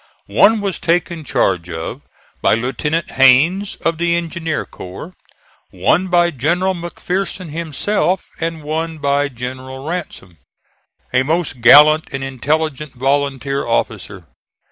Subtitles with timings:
[0.25, 2.01] One was taken charge of
[2.41, 5.13] by Lieutenant Hains, of the Engineer Corps,
[5.69, 10.39] one by General McPherson himself and one by General Ransom,
[11.13, 14.25] a most gallant and intelligent volunteer officer.